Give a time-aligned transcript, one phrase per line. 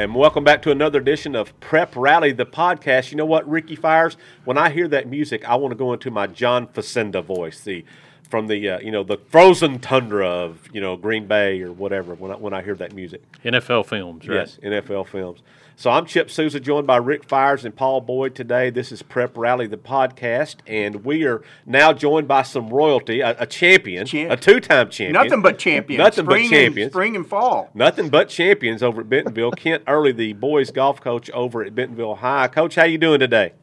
[0.00, 3.10] And welcome back to another edition of Prep Rally, the podcast.
[3.10, 4.16] You know what, Ricky Fires?
[4.46, 7.84] When I hear that music, I want to go into my John Facenda voice, the
[8.30, 12.14] from the uh, you know the frozen tundra of you know Green Bay or whatever.
[12.14, 14.36] When I, when I hear that music, NFL films, right?
[14.36, 15.42] yes, NFL films.
[15.80, 18.68] So I'm Chip Souza, joined by Rick Fires and Paul Boyd today.
[18.68, 23.34] This is Prep Rally, the podcast, and we are now joined by some royalty, a,
[23.38, 25.98] a champion, Champ- a two-time champion, Nothing but champions.
[25.98, 26.86] Nothing but spring champions.
[26.88, 27.70] And, spring and fall.
[27.72, 29.52] Nothing but champions over at Bentonville.
[29.52, 32.48] Kent Early, the boys golf coach over at Bentonville High.
[32.48, 33.54] Coach, how you doing today?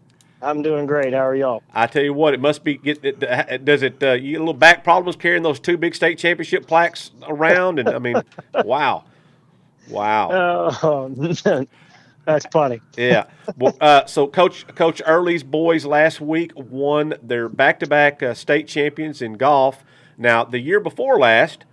[0.41, 1.13] I'm doing great.
[1.13, 1.61] How are y'all?
[1.71, 2.77] I tell you what, it must be.
[2.77, 4.01] Get, it, does it?
[4.01, 7.77] Uh, you get a little back problems carrying those two big state championship plaques around?
[7.77, 8.15] And I mean,
[8.65, 9.03] wow,
[9.87, 11.65] wow, Oh,
[12.27, 12.81] that's funny.
[12.97, 13.23] yeah.
[13.57, 19.21] Well, uh, so Coach Coach Early's boys last week won their back-to-back uh, state champions
[19.23, 19.83] in golf.
[20.17, 21.63] Now, the year before last,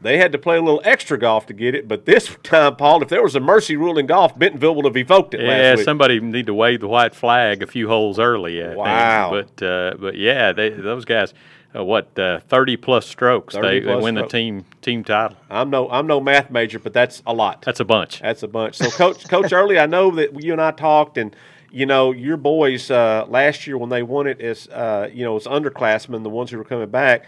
[0.00, 1.88] they had to play a little extra golf to get it.
[1.88, 4.96] But this time, Paul, if there was a mercy rule in golf, Bentonville would have
[4.96, 5.84] evoked it Yeah, last week.
[5.84, 8.62] somebody need to wave the white flag a few holes early.
[8.62, 9.30] I Wow.
[9.32, 9.56] Think.
[9.56, 11.34] But uh, but yeah, they, those guys,
[11.74, 14.32] uh, what uh, thirty plus strokes, 30 they, they plus win strokes.
[14.32, 15.36] the team team title.
[15.50, 17.62] I'm no I'm no math major, but that's a lot.
[17.62, 18.20] That's a bunch.
[18.20, 18.76] That's a bunch.
[18.76, 21.34] So, Coach Coach Early, I know that you and I talked, and
[21.70, 25.36] you know your boys uh, last year when they won it as uh, you know
[25.36, 27.26] as underclassmen, the ones who were coming back.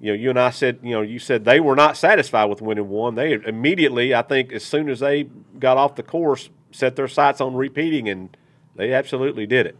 [0.00, 2.60] You know, you and I said, you know, you said they were not satisfied with
[2.60, 3.14] winning one.
[3.14, 5.28] They immediately, I think, as soon as they
[5.60, 8.36] got off the course, set their sights on repeating, and
[8.74, 9.76] they absolutely did it.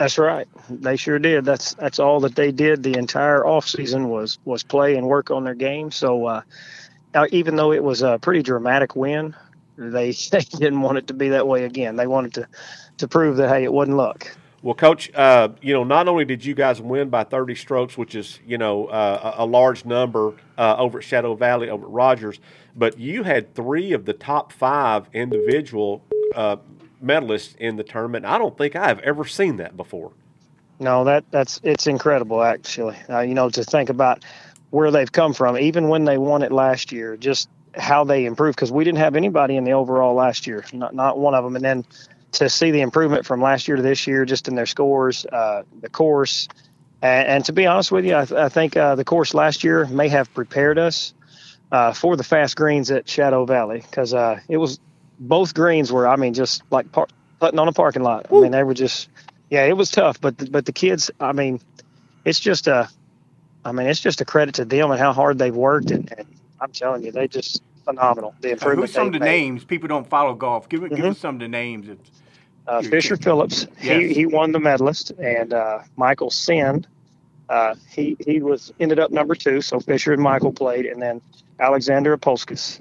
[0.00, 0.48] That's right.
[0.70, 1.44] They sure did.
[1.44, 5.30] That's that's all that they did the entire off season was was play and work
[5.30, 5.90] on their game.
[5.90, 6.42] So uh,
[7.32, 9.36] even though it was a pretty dramatic win,
[9.76, 11.96] they they didn't want it to be that way again.
[11.96, 12.48] They wanted to
[12.96, 14.34] to prove that hey, it wasn't luck.
[14.62, 18.14] Well, Coach, uh, you know, not only did you guys win by 30 strokes, which
[18.14, 21.90] is, you know, uh, a a large number uh, over at Shadow Valley, over at
[21.90, 22.40] Rogers,
[22.74, 26.02] but you had three of the top five individual
[26.34, 26.56] uh,
[27.02, 28.24] medalists in the tournament.
[28.24, 30.12] I don't think I have ever seen that before.
[30.78, 32.96] No, that that's it's incredible actually.
[33.08, 34.24] Uh, you know, to think about
[34.70, 38.56] where they've come from, even when they won it last year, just how they improved
[38.56, 41.54] because we didn't have anybody in the overall last year, not not one of them,
[41.54, 41.84] and then
[42.32, 45.62] to see the improvement from last year to this year, just in their scores, uh,
[45.80, 46.48] the course,
[47.02, 49.64] and, and to be honest with you, I, th- I think uh, the course last
[49.64, 51.12] year may have prepared us
[51.72, 54.78] uh, for the fast greens at Shadow Valley because uh, it was
[55.20, 57.08] both greens were, I mean, just like par-
[57.38, 58.26] putting on a parking lot.
[58.30, 59.08] I mean, they were just,
[59.50, 60.20] yeah, it was tough.
[60.20, 61.60] But the, but the kids, I mean,
[62.24, 62.88] it's just a,
[63.64, 66.26] I mean, it's just a credit to them and how hard they've worked, and, and
[66.60, 68.34] I'm telling you, they just phenomenal.
[68.40, 68.88] The improvement.
[68.88, 69.64] who's some of the names?
[69.64, 70.68] People don't follow golf.
[70.68, 71.10] Give, give Mhm.
[71.10, 71.88] us some of the names.
[72.66, 73.16] Uh, Fisher.
[73.16, 74.00] Phillips, Yes.
[74.02, 76.86] he, he won the medalist, and uh, Michael Send,
[77.48, 79.60] uh, he he was ended up number two.
[79.60, 81.20] So Fisher and Michael played, and then
[81.58, 82.80] Alexander Apolskis.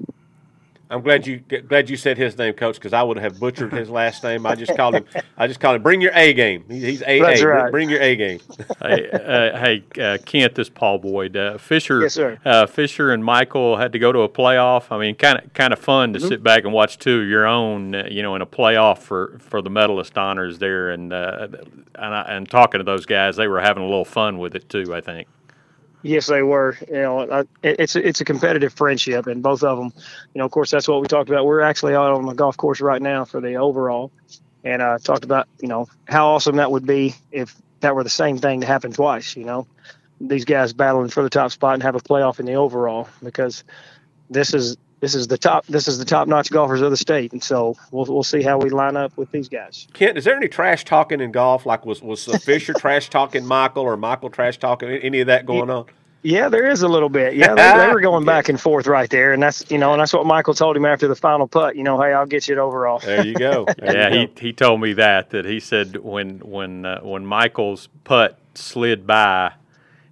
[0.91, 3.91] I'm glad you glad you said his name, Coach, because I would have butchered his
[3.91, 4.47] last name.
[4.47, 5.05] I just called him.
[5.37, 5.83] I just called him.
[5.83, 6.65] Bring your A game.
[6.67, 7.47] He's A That's A.
[7.47, 7.71] right.
[7.71, 8.39] Bring your A game.
[8.81, 11.37] hey, uh, hey uh, Kent, this Paul Boyd.
[11.37, 12.39] Uh, Fisher, Yes, sir.
[12.43, 14.85] Uh, Fisher and Michael had to go to a playoff.
[14.91, 16.21] I mean, kind of kind of fun Mm-hmm.
[16.23, 18.97] to sit back and watch two of your own, uh, you know, in a playoff
[18.97, 21.49] for, for the medalist honors there, and uh,
[21.95, 24.69] and, I, and talking to those guys, they were having a little fun with it
[24.69, 24.95] too.
[24.95, 25.27] I think.
[26.01, 26.77] Yes, they were.
[26.87, 29.91] You know, I, it's a, it's a competitive friendship, and both of them,
[30.33, 31.45] you know, of course, that's what we talked about.
[31.45, 34.11] We're actually out on the golf course right now for the overall,
[34.63, 38.09] and uh, talked about you know how awesome that would be if that were the
[38.09, 39.35] same thing to happen twice.
[39.35, 39.67] You know,
[40.21, 43.65] these guys battling for the top spot and have a playoff in the overall because
[44.29, 47.31] this is this is the top this is the top notch golfers of the state,
[47.33, 49.87] and so we'll we'll see how we line up with these guys.
[49.93, 51.65] Kent, is there any trash talking in golf?
[51.65, 55.69] Like was was Fisher trash talking Michael or Michael trash talking any of that going
[55.69, 55.85] on?
[56.21, 57.35] Yeah, there is a little bit.
[57.35, 60.01] Yeah, they, they were going back and forth right there, and that's you know, and
[60.01, 61.77] that's what Michael told him after the final putt.
[61.77, 62.99] You know, hey, I'll get you it overall.
[62.99, 63.65] There you go.
[63.77, 64.31] There Yeah, you he, go.
[64.41, 69.53] he told me that that he said when when uh, when Michael's putt slid by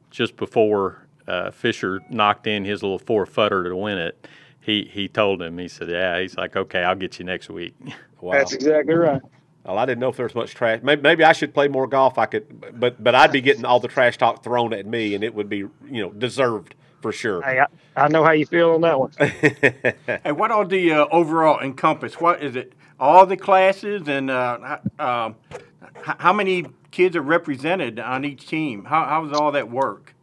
[0.10, 4.28] just before uh, Fisher knocked in his little four footer to win it,
[4.68, 7.74] he he told him he said yeah he's like okay I'll get you next week.
[8.20, 8.34] Wow.
[8.34, 9.22] That's exactly right.
[9.64, 10.80] Well, I didn't know if there was much trash.
[10.82, 12.18] Maybe, maybe I should play more golf.
[12.18, 15.24] I could, but but I'd be getting all the trash talk thrown at me, and
[15.24, 15.72] it would be you
[16.02, 17.44] know deserved for sure.
[17.44, 19.12] Hey, I, I know how you feel on that one.
[20.24, 22.16] Hey, what all the uh, overall encompass?
[22.20, 22.74] What is it?
[23.00, 25.36] All the classes and uh, h- um,
[25.94, 28.86] how many kids are represented on each team?
[28.86, 30.16] How, how does all that work?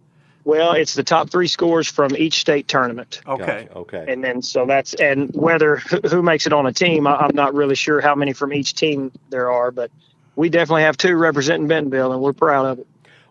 [0.45, 3.67] Well, it's the top three scores from each state tournament, Okay.
[3.69, 3.79] Gotcha.
[3.79, 4.05] Okay.
[4.09, 7.35] and then so that's and whether who who makes it on a team, I, I'm
[7.35, 9.91] not really sure how many from each team there are, but
[10.37, 12.87] we definitely have two representing Bentonville, and we're proud of it.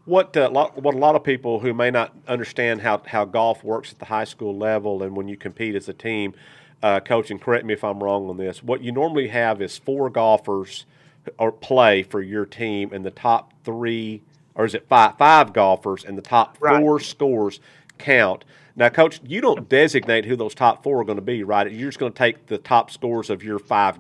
[0.06, 3.64] What uh, lot, what a lot of people who may not understand how, how golf
[3.64, 6.34] works at the high school level and when you compete as a team,
[6.82, 8.62] uh, coach, and correct me if I'm wrong on this.
[8.62, 10.86] What you normally have is four golfers
[11.38, 14.22] or play for your team, and the top three,
[14.56, 15.18] or is it five?
[15.18, 16.80] Five golfers, and the top Right.
[16.82, 17.60] four scores
[17.98, 18.46] count.
[18.76, 21.72] Now, coach, you don't designate who those top four are going to be, right?
[21.72, 24.00] You're just going to take the top scores of your five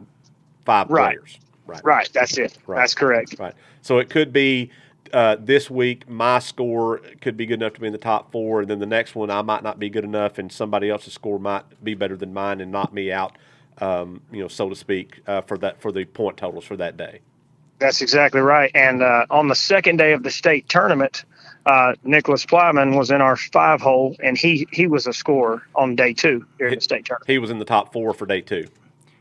[0.65, 1.15] five Right.
[1.17, 1.83] players, right?
[1.83, 2.09] Right.
[2.13, 2.57] That's it.
[2.65, 2.77] Right.
[2.79, 3.35] That's correct.
[3.37, 3.53] Right.
[3.81, 4.71] So it could be
[5.11, 8.61] uh, this week my score could be good enough to be in the top four,
[8.61, 11.37] and then the next one I might not be good enough, and somebody else's score
[11.37, 13.37] might be better than mine and knock me out,
[13.79, 16.97] um, you know, so to speak, uh, for that for the point totals for that
[16.97, 17.19] day.
[17.79, 18.71] That's exactly right.
[18.73, 21.25] And uh, on the second day of the state tournament,
[21.65, 25.95] uh, Nicholas Plyman was in our five hole, and he he was a scorer on
[25.95, 27.29] day two during the state tournament.
[27.29, 28.67] He was in the top four for day two.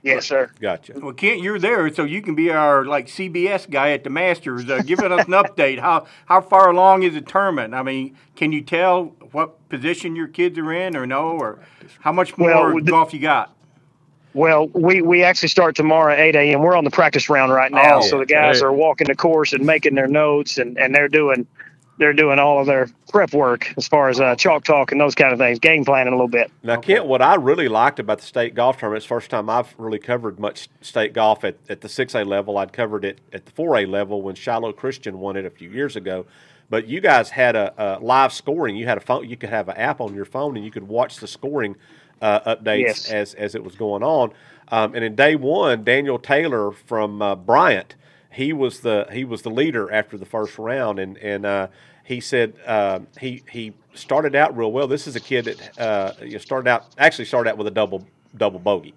[0.05, 0.51] Yes, sir.
[0.61, 0.95] Gotcha.
[0.97, 4.69] Well, Kent, you're there, so you can be our like CBS guy at the Masters,
[4.69, 5.79] uh, giving us an update.
[5.79, 7.73] How how far along is the tournament?
[7.75, 11.61] I mean, can you tell what position your kids are in, or no, or
[12.01, 13.55] how much more Well, the- golf you got?
[14.35, 16.61] Well, we, we actually start tomorrow at 8 a.m.
[16.61, 18.67] We're on the practice round right now, Oh, so the guys hey.
[18.67, 21.47] are walking the course and making their notes, and, and they're doing
[21.99, 25.15] they're doing all of their prep work as far as uh, chalk talk and those
[25.15, 26.51] kind of things, game planning a little bit.
[26.63, 29.49] Now, Kent, what I really liked about the state golf tournament, it's the first time
[29.51, 32.57] I've really covered much state golf at, at the 6A level.
[32.57, 35.95] I'd covered it at the 4A level when Shiloh Christian won it a few years
[35.95, 36.25] ago.
[36.71, 38.75] But you guys had a, a live scoring.
[38.75, 39.29] You had a phone.
[39.29, 41.77] You could have an app on your phone, and you could watch the scoring
[42.23, 43.09] uh, updates Yes.
[43.09, 44.33] as as it was going on.
[44.71, 47.97] Um, and in day one, Daniel Taylor from uh, Bryant,
[48.33, 51.69] he was the he was the leader after the first round, and and uh,
[52.05, 54.89] he said uh, he he started out real well.
[54.89, 57.73] This is a kid that uh, you know, started out actually started out with a
[57.73, 58.95] double double bogey.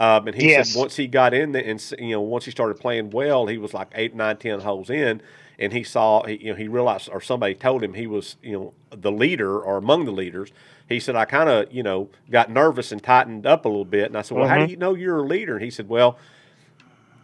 [0.00, 0.48] Um, and he Yes.
[0.48, 3.58] said once he got in there and you know once he started playing well, he
[3.58, 5.22] was like eight, nine, ten holes in,
[5.58, 8.52] and he saw he, you know he realized or somebody told him he was you
[8.52, 10.50] know the leader or among the leaders.
[10.88, 14.06] He said I kind of you know got nervous and tightened up a little bit,
[14.06, 14.70] and I said, well, how do mm-hmm.
[14.70, 15.54] you know you're a leader?
[15.54, 16.18] And he said, well,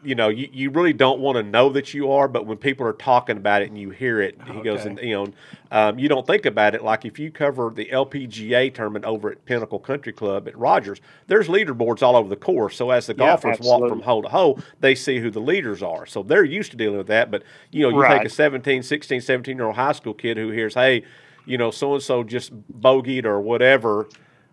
[0.04, 2.86] you know, you, you really don't want to know that you are, but when people
[2.86, 5.32] are talking about it and you hear it, he goes, and you know,
[5.70, 6.82] um, you don't think about it.
[6.82, 11.48] Like if you cover the LPGA tournament over at Pinnacle Country Club at Rogers, there's
[11.48, 12.76] leaderboards all over the course.
[12.76, 15.82] So as the Yeah, golfers walk from hole to hole, they see who the leaders
[15.82, 16.04] are.
[16.06, 17.30] So they're used to dealing with that.
[17.30, 20.50] But, you know, you take a 17, 16, 17 year old high school kid who
[20.50, 21.04] hears, hey,
[21.46, 24.08] you know, so and so just bogeyed or whatever.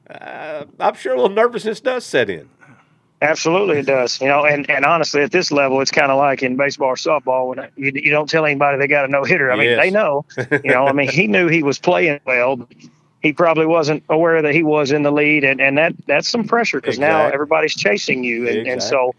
[0.09, 2.49] Uh, I'm sure a little nervousness does set in.
[3.21, 4.21] Absolutely, it does.
[4.21, 6.95] You know, and, and honestly, at this level, it's kind of like in baseball or
[6.95, 9.51] softball when you, you don't tell anybody they got a no hitter.
[9.51, 9.79] I mean, Yes.
[9.81, 10.25] they know.
[10.63, 12.55] You know, I mean, he knew he was playing well.
[12.57, 12.67] But
[13.21, 16.45] he probably wasn't aware that he was in the lead, and, and that that's some
[16.47, 19.13] pressure because now everybody's chasing you, and, and so.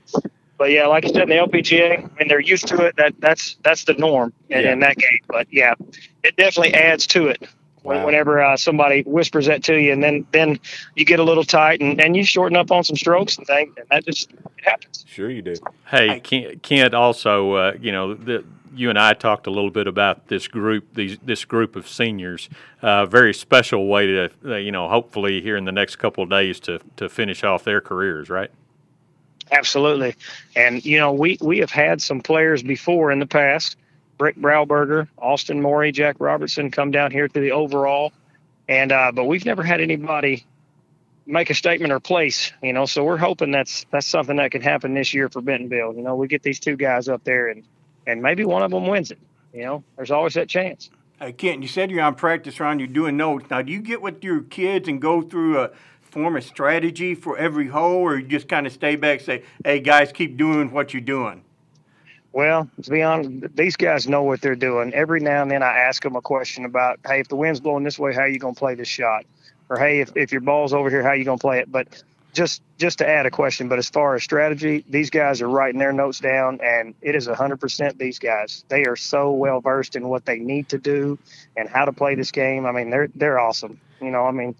[0.56, 2.96] But yeah, like you said, in the LPGA, I mean, they're used to it.
[2.96, 4.72] That that's that's the norm in, Yeah.
[4.72, 5.18] in that game.
[5.28, 5.74] But yeah,
[6.24, 7.42] it definitely adds to it.
[7.82, 8.06] When- Wow.
[8.06, 10.58] Whenever uh, somebody whispers that to you, and then then
[10.96, 13.72] you get a little tight, and, and you shorten up on some strokes and things,
[13.76, 15.04] and that just it happens.
[15.08, 15.54] Sure, you do.
[15.86, 18.44] Hey, Kent, Kent also, uh, you know, the,
[18.74, 22.48] you and I talked a little bit about this group, these this group of seniors.
[22.82, 26.30] Uh, very special way to, uh, you know, hopefully here in the next couple of
[26.30, 28.50] days to to finish off their careers, right?
[29.52, 30.14] Absolutely.
[30.54, 33.76] And, you know, we, we have had some players before in the past
[34.20, 38.12] Brick Brauberger, Austin Morey, Jack Robertson come down here to the overall.
[38.68, 40.44] And, uh, but we've never had anybody
[41.24, 44.60] make a statement or place, you know, so we're hoping that's, that's something that can
[44.60, 45.94] happen this year for Bentonville.
[45.94, 47.64] You know, we get these two guys up there and,
[48.06, 49.18] and maybe one of them wins it.
[49.54, 50.90] You know, there's always that chance.
[51.18, 53.48] Hey, Kent, you said you're on practice round, you're doing notes.
[53.48, 55.70] Now, do you get with your kids and go through a
[56.02, 59.80] form a strategy for every hole, or you just kind of stay back say, hey,
[59.80, 61.42] guys, keep doing what you're doing?
[62.32, 64.94] Well, to be honest, these guys know what they're doing.
[64.94, 67.82] Every now and then I ask them a question about, hey, if the wind's blowing
[67.82, 69.24] this way, how are you going to play this shot?
[69.68, 71.70] Or, hey, if, if your ball's over here, how are you going to play it?
[71.70, 75.48] But just just to add a question, but as far as strategy, these guys are
[75.48, 78.64] writing their notes down, and it is 100% these guys.
[78.68, 81.18] They are so well versed in what they need to do
[81.56, 82.66] and how to play this game.
[82.66, 83.80] I mean, they're they're awesome.
[84.00, 84.54] You know, I mean,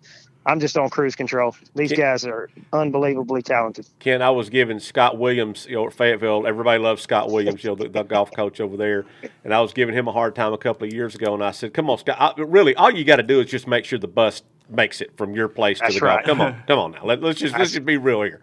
[0.47, 1.55] I'm just on cruise control.
[1.75, 3.87] These guys are unbelievably talented.
[3.99, 6.47] Ken, I was giving Scott Williams, you know, at Fayetteville.
[6.47, 9.05] Everybody loves Scott Williams, you know, the, the golf coach over there.
[9.45, 11.35] And I was giving him a hard time a couple of years ago.
[11.35, 12.17] And I said, "Come on, Scott.
[12.19, 15.17] I, really, all you got to do is just make sure the bus makes it
[15.17, 16.25] from your place to That's the golf.
[16.25, 17.05] Come on, come on now.
[17.05, 18.43] Let, us just let's just be real here.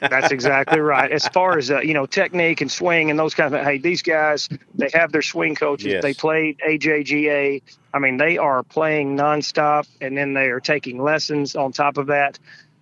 [0.00, 1.10] That's exactly right.
[1.10, 4.02] As far as uh, you know, technique and swing and those kind of hey, these
[4.02, 5.86] guys they have their swing coaches.
[5.86, 6.02] Yes.
[6.02, 7.62] They played AJGA.
[7.92, 12.06] I mean, they are playing nonstop, and then they are taking lessons on top of
[12.06, 12.38] that.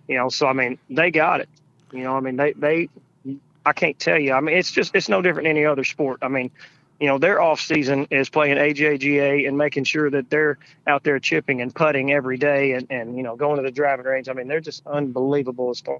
[0.07, 1.49] You know, so I mean, they got it.
[1.91, 2.89] You know, I mean, they they.
[3.65, 4.33] I can't tell you.
[4.33, 6.19] I mean, it's just it's no different than any other sport.
[6.21, 6.51] I mean,
[7.01, 11.19] you know, their off season is playing AJGA and making sure that they're out there
[11.19, 14.29] chipping and putting every day, and and you know, going to the driving range.
[14.29, 15.99] I mean, they're just unbelievable as far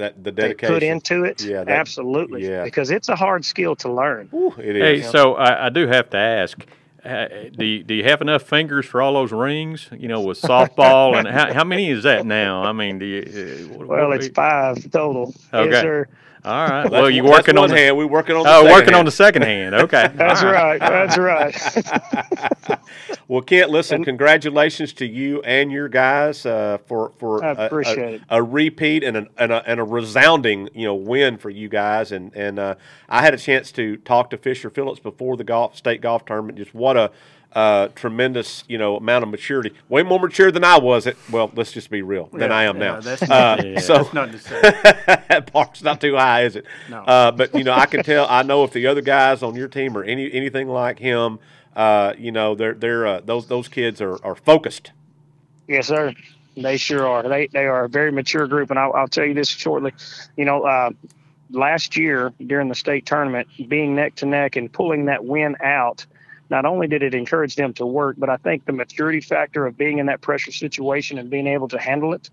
[0.00, 1.42] that the they dedication put into it.
[1.42, 2.46] Yeah, that- absolutely.
[2.48, 2.64] yeah.
[2.64, 4.28] Because it's a hard skill to learn.
[4.34, 4.82] Ooh, it is.
[4.82, 6.66] Hey, so I, I do have to ask.
[7.04, 9.88] Uh, do you, do you have enough fingers for all those rings?
[9.96, 12.62] You know, with softball and how, how many is that now?
[12.62, 13.70] I mean, do you?
[13.80, 15.34] Uh, Well, it's five total.
[15.54, 15.70] Okay.
[15.70, 16.08] Yes, sir.
[16.44, 16.82] All right.
[16.82, 17.96] That's well, you working on one the hand.
[17.96, 19.74] We working on the oh, second working on the second hand.
[19.74, 20.78] Okay, That's right.
[20.80, 22.78] That's right.
[23.28, 27.68] Well, Kent, listen, And- congratulations to you and your guys uh, for for I a-
[27.70, 31.68] a, a repeat and, an, and, a, and a resounding you know win for you
[31.68, 32.10] guys.
[32.10, 32.74] And and uh,
[33.08, 36.58] I had a chance to talk to Fisher Phillips before the golf state golf tournament.
[36.58, 37.12] Just what a
[37.52, 39.72] uh, tremendous you know amount of maturity.
[39.88, 41.06] Way more mature than I was.
[41.06, 43.00] At well, let's just be real than Yeah, I am yeah, now.
[43.00, 43.26] that's Uh,
[43.56, 43.78] not- Yeah.
[43.80, 44.60] So That's nothing to say.
[45.28, 46.64] that bar's not too high, is it?
[46.88, 46.98] No.
[47.02, 48.26] Uh, but you know, I can tell.
[48.28, 51.38] I know if the other guys on your team are any anything like him,
[51.74, 54.92] uh, you know, they're they're uh, those those kids are, are focused.
[55.68, 56.12] Yes, sir.
[56.56, 57.22] They sure are.
[57.28, 59.92] They they are a very mature group, and I'll, I'll tell you this shortly.
[60.36, 60.90] You know, uh,
[61.50, 66.04] last year during the state tournament, being neck to neck and pulling that win out,
[66.50, 69.78] not only did it encourage them to work, but I think the maturity factor of
[69.78, 72.28] being in that pressure situation and being able to handle it.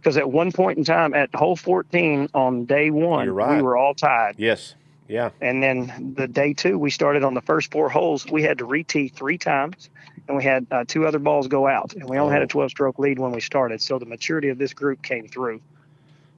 [0.00, 3.56] Because at one point in time, at hole 14 on day one, right.
[3.56, 4.36] we were all tied.
[4.38, 4.74] Yes.
[5.08, 5.30] Yeah.
[5.40, 8.24] And then the day two, we started on the first four holes.
[8.26, 9.88] We had to re-tee three times,
[10.28, 12.44] and we had uh, two other balls go out, and we only had Oh.
[12.44, 13.80] a 12-stroke lead when we started.
[13.80, 15.60] So the maturity of this group came through.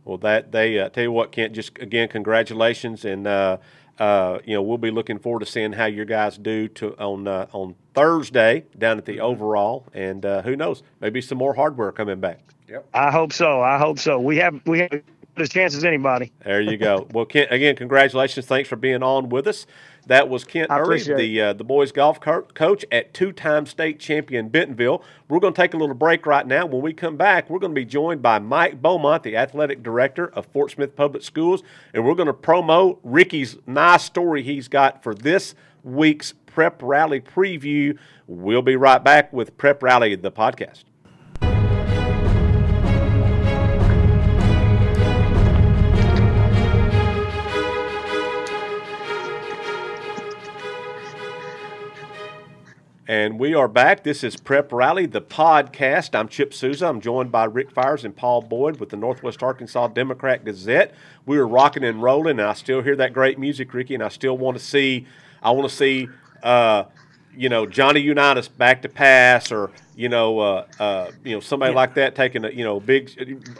[0.04, 1.52] Well, that they uh, tell you what, Kent.
[1.54, 3.58] Just again, congratulations, and uh,
[3.98, 7.26] uh, you know we'll be looking forward to seeing how your guys do to on
[7.26, 11.92] uh, on Thursday down at the overall, and uh, who knows, maybe some more hardware
[11.92, 12.40] coming back.
[12.68, 12.86] Yep.
[12.94, 13.60] I hope so.
[13.60, 14.18] I hope so.
[14.20, 15.02] We have we have
[15.36, 16.32] as chance as anybody.
[16.44, 17.06] There you go.
[17.12, 18.46] well, Kent, again, congratulations.
[18.46, 19.66] Thanks for being on with us.
[20.08, 20.78] That was Kent I
[21.16, 25.02] the uh, the boys golf co- coach at two-time state champion Bentonville.
[25.28, 26.64] We're going to take a little break right now.
[26.64, 30.28] When we come back, we're going to be joined by Mike Beaumont, the athletic director
[30.28, 31.62] of Fort Smith Public Schools,
[31.92, 37.20] and we're going to promote Ricky's nice story he's got for this week's Prep Rally
[37.20, 37.98] preview.
[38.26, 40.84] We'll be right back with Prep Rally, the podcast.
[53.08, 54.04] And we are back.
[54.04, 56.14] This is Prep Rally, the podcast.
[56.14, 56.86] I'm Chip Souza.
[56.86, 60.92] I'm joined by Rick Fires and Paul Boyd with the Northwest Arkansas Democrat Gazette.
[61.24, 64.08] We are rocking and rolling, and I still hear that great music, Ricky, and I
[64.08, 65.06] still want to see.
[65.42, 66.10] I want to see,
[66.42, 66.84] uh,
[67.34, 71.74] you know, Johnny Unitas back to pass, or you know, uh, uh, you know, somebody
[71.74, 73.10] like that taking a, you know, big.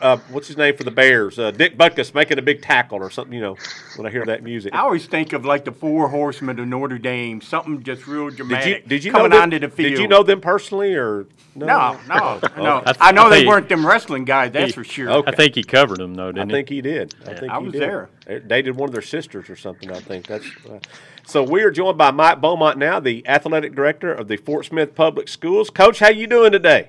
[0.00, 1.36] Uh, what's his name for the Bears?
[1.36, 3.34] Uh, Dick Butkus making a big tackle or something.
[3.34, 3.56] You know,
[3.96, 4.72] when I hear that music.
[4.72, 8.38] I always think of like the four horsemen of Notre Dame, something just real Did
[8.38, 8.88] you dramatic.
[8.88, 9.90] did you coming know them, onto the field?
[9.90, 11.26] Did you know them personally or
[11.56, 12.48] No, no, no.
[12.56, 14.52] Oh, I th- I know I they weren't them wrestling guys.
[14.52, 15.10] That's He- for sure.
[15.10, 15.32] Okay.
[15.32, 17.16] I think he covered him though, I didn't think he did.
[17.26, 17.82] I think I he was did.
[17.82, 18.10] there.
[18.26, 19.90] They Dated one of their sisters or something.
[19.90, 20.46] I think that's.
[20.70, 20.78] Uh,
[21.24, 24.94] so we are joined by Mike Beaumont now, the athletic director of the Fort Smith
[24.94, 25.68] Public Schools.
[25.68, 26.88] Coach, how you doing today?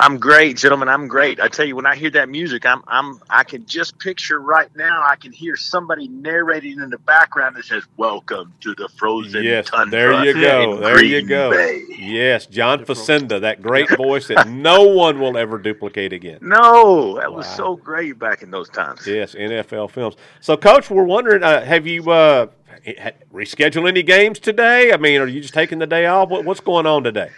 [0.00, 0.88] I'm great, gentlemen.
[0.88, 1.38] I'm great.
[1.38, 4.68] I tell you, when I hear that music, I'm I'm I can just picture right
[4.74, 5.04] now.
[5.06, 9.66] I can hear somebody narrating in the background that says, "Welcome to the frozen yes,
[9.70, 10.74] tundra." there you go.
[10.74, 11.50] in There you go.
[11.52, 16.38] Bay." Yes, John Facenda, that great voice that no one will ever duplicate again.
[16.42, 19.06] No, that was so great back in those times.
[19.06, 20.16] Yes, NFL films.
[20.40, 22.48] So, Coach, we're wondering, uh, have you uh,
[22.84, 24.92] ha- rescheduled any games today?
[24.92, 26.30] I mean, are you just taking the day off?
[26.30, 27.30] What, what's going on today?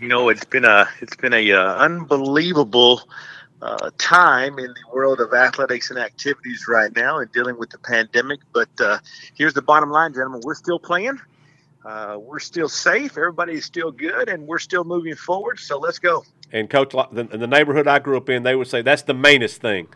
[0.00, 3.08] You know, it's been a it's been a uh, unbelievable
[3.62, 7.78] uh, time in the world of athletics and activities right now, and dealing with the
[7.78, 8.40] pandemic.
[8.52, 8.98] But uh,
[9.34, 11.18] here's the bottom line, gentlemen: we're still playing.
[11.84, 13.16] Uh, we're still safe.
[13.16, 15.58] Everybody's still good, and we're still moving forward.
[15.60, 16.24] So let's go.
[16.52, 19.14] And coach, the- in the neighborhood I grew up in, they would say that's the
[19.14, 19.88] mainest thing.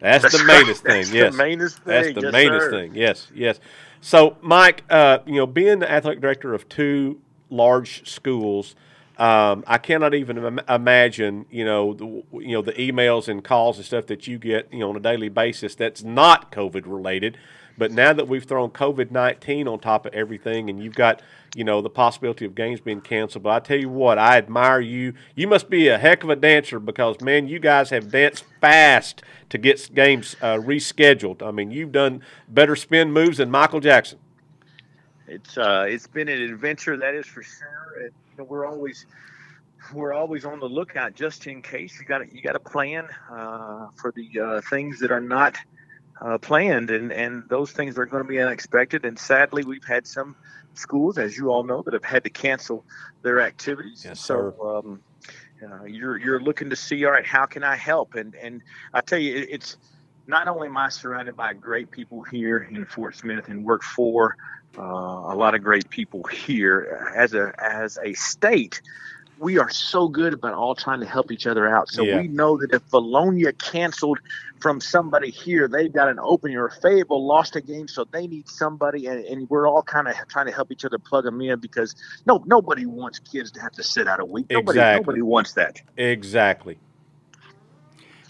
[0.00, 0.66] That's, the right.
[0.66, 0.92] mainest thing.
[0.92, 1.84] That's yes, the mainest thing.
[1.86, 2.70] that's the yes, mainest sir.
[2.70, 2.94] thing.
[2.94, 3.60] Yes, yes.
[4.00, 8.74] So, Mike, uh, you know, being the athletic director of two large schools,
[9.18, 13.76] um, I cannot even Im- imagine, you know, the, you know, the emails and calls
[13.76, 15.74] and stuff that you get, you know, on a daily basis.
[15.74, 17.38] That's not COVID related.
[17.78, 21.20] But now that we've thrown COVID nineteen on top of everything, and you've got,
[21.54, 23.42] you know, the possibility of games being canceled.
[23.42, 25.12] But I tell you what, I admire you.
[25.34, 29.22] You must be a heck of a dancer because man, you guys have danced fast
[29.50, 31.42] to get games uh, rescheduled.
[31.42, 34.20] I mean, you've done better spin moves than Michael Jackson.
[35.28, 38.10] It's uh, it's been an adventure, that is for sure.
[38.38, 39.06] Know, we're always
[39.92, 41.98] we're always on the lookout just in case.
[41.98, 45.56] You got you got to plan uh, for the uh, things that are not
[46.20, 49.04] uh, planned, and and those things are going to be unexpected.
[49.04, 50.36] And sadly, we've had some
[50.74, 52.84] schools, as you all know, that have had to cancel
[53.22, 54.04] their activities.
[54.04, 54.82] Yes, so.
[54.84, 55.00] Um,
[55.62, 58.60] uh, you're you're looking to see all right how can I help and and
[58.92, 59.78] I tell you it, it's
[60.26, 64.36] not only am I surrounded by great people here in Fort Smith and work for
[64.76, 68.82] uh, a lot of great people here as a as a state,
[69.38, 71.88] we are so good about all trying to help each other out.
[71.88, 72.20] So Yeah.
[72.20, 74.18] we know that if Vilonia canceled
[74.60, 78.48] from somebody here, they've got an opening or Fayetteville lost a game, so they need
[78.48, 81.58] somebody, and, and we're all kind of trying to help each other plug them in
[81.60, 81.94] because
[82.26, 84.46] no nobody wants kids to have to sit out a week.
[84.50, 85.02] Nobody Exactly.
[85.02, 85.80] nobody wants that.
[85.96, 86.78] Exactly.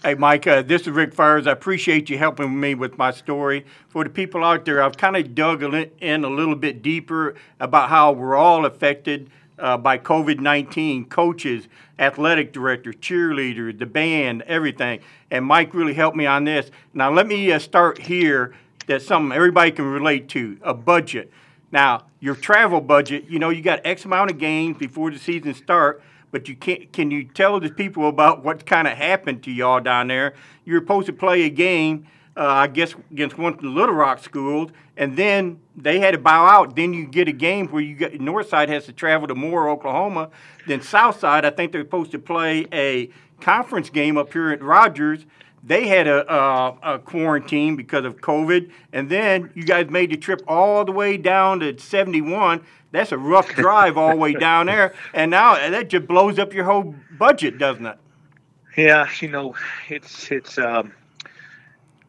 [0.07, 1.47] Hey, Mike, uh, this is Rick Fires.
[1.47, 3.65] I appreciate you helping me with my story.
[3.89, 7.89] For the people out there, I've kind of dug in a little bit deeper about
[7.89, 11.67] how we're all affected uh, by COVID 19 coaches,
[11.99, 15.01] athletic directors, cheerleaders, the band, everything.
[15.29, 16.71] And Mike really helped me on this.
[16.93, 18.55] Now, let me uh, start here.
[18.85, 21.33] That's something everybody can relate to a budget.
[21.73, 25.53] Now, your travel budget, you know, you got X amount of games before the season
[25.53, 26.91] start, but you can't.
[26.91, 30.33] Can you tell the people about what kind of happened to y'all down there?
[30.65, 34.23] You're supposed to play a game, uh, I guess, against one of the Little Rock
[34.23, 36.75] schools, and then they had to bow out.
[36.75, 40.29] Then you get a game where you get Northside has to travel to Moore, Oklahoma.
[40.65, 45.25] Then Southside, I think they're supposed to play a conference game up here at Rogers.
[45.67, 50.17] They had a, a, a quarantine because of COVID, and then you guys made the
[50.17, 52.63] trip all the way down to 71.
[52.91, 56.53] That's a rough drive all the way down there, and now that just blows up
[56.53, 57.97] your whole budget, doesn't it?
[58.77, 59.55] Yeah, you know,
[59.89, 60.93] it's it's um,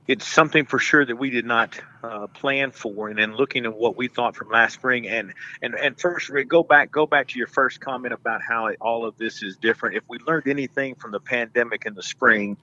[0.07, 3.09] it's something for sure that we did not uh, plan for.
[3.09, 6.49] And then looking at what we thought from last spring, and and and first, Rick,
[6.49, 9.57] go back go back to your first comment about how it, all of this is
[9.57, 9.97] different.
[9.97, 12.57] If we learned anything from the pandemic in the spring,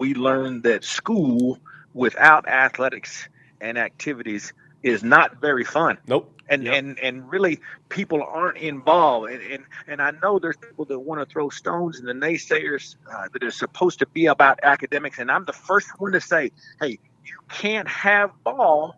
[0.00, 1.58] we learned that school
[1.94, 3.28] without athletics
[3.62, 4.54] and activities
[4.84, 5.98] is not very fun.
[6.08, 6.34] Nope.
[6.50, 6.74] and Yep.
[6.74, 9.30] and and really people aren't involved.
[9.32, 12.96] And and, and i know there's people that want to throw stones and the naysayers
[13.12, 15.18] uh, that are supposed to be about academics.
[15.20, 18.96] And i'm the first one to say hey you can't have ball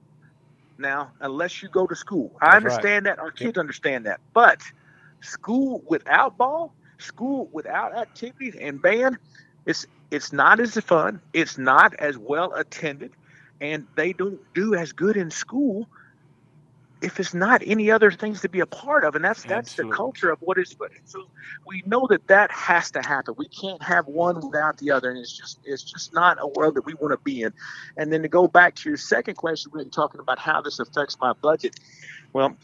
[0.78, 2.36] now unless you go to school.
[2.42, 2.88] I That's right.
[2.88, 3.18] understand that.
[3.20, 4.20] Our kids understand that.
[4.34, 4.60] But
[5.22, 9.18] school without ball school without activities and band
[9.66, 11.20] it's it's not as fun.
[11.32, 13.12] It's not as well attended.
[13.60, 15.88] And they don't do as good in school
[17.00, 19.16] if it's not any other things to be a part of.
[19.16, 19.90] And that's that's Absolutely.
[19.90, 21.26] the culture of what is but so
[21.66, 23.34] we know that that has to happen.
[23.38, 25.10] We can't have one without the other.
[25.10, 27.54] And it's just it's just not a world that we want to be in.
[27.96, 31.16] And then to go back to your second question really talking about how this affects
[31.20, 31.80] my budget.
[32.34, 32.56] Well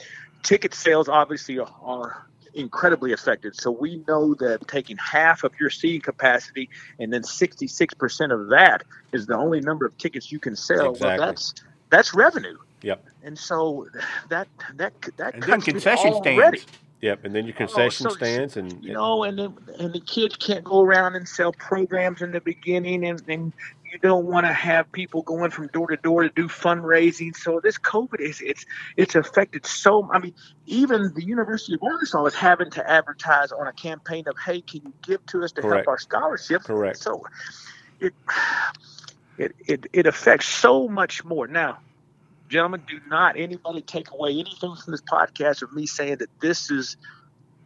[0.43, 6.01] ticket sales obviously are incredibly affected so we know that taking half of your seating
[6.01, 8.83] capacity and then 66% of that
[9.13, 10.91] is the only number of tickets you can sell.
[10.91, 11.19] Exactly.
[11.19, 11.55] well that's
[11.91, 13.05] that's revenue Yep.
[13.25, 13.87] and so
[14.29, 16.59] that that that And then cuts it concession already.
[16.59, 16.79] stands.
[17.01, 17.25] Yep.
[17.25, 20.01] And then your oh, concession Oh, so- stands and You know, and then, and the
[20.01, 23.53] kids can't go around and sell programs in the beginning, and, and
[23.93, 27.35] you don't want to have people going from door to door to do fundraising.
[27.37, 30.09] So this COVID is it's it's affected so.
[30.13, 30.35] I mean,
[30.67, 34.83] even the University of Arkansas is having to advertise on a campaign of, "Hey, can
[34.85, 35.87] you give to us to Correct.
[35.87, 36.99] help our scholarships?" Correct.
[36.99, 37.25] So
[38.01, 38.13] it
[39.39, 41.79] it it it affects so much more now.
[42.49, 46.71] Gentlemen, do not anybody take away anything from this podcast of me saying that this
[46.71, 46.97] is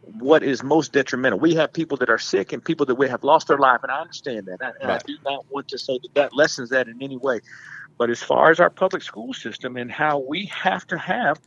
[0.01, 1.39] what is most detrimental.
[1.39, 3.91] We have people that are sick and people that we have lost their life, and
[3.91, 4.57] I understand that.
[4.81, 5.03] And I Right.
[5.05, 7.39] do not want to say that that lessens that in any way.
[7.97, 11.39] But as far as our public school system and how we have to have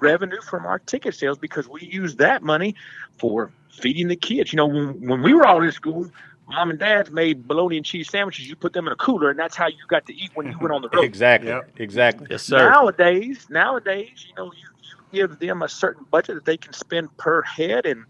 [0.00, 2.74] revenue from our ticket sales because we use that money
[3.18, 4.52] for feeding the kids.
[4.52, 6.08] You know, when, when we were all in school,
[6.48, 8.48] mom and dad made bologna and cheese sandwiches.
[8.48, 10.58] You put them in a cooler, and that's how you got to eat when you
[10.58, 11.04] went on the road.
[11.04, 11.48] exactly.
[11.48, 11.70] Yep.
[11.78, 12.26] Exactly.
[12.30, 12.68] Yes, sir.
[12.68, 17.14] Nowadays, nowadays, you know, you, you give them a certain budget that they can spend
[17.16, 18.04] per head, and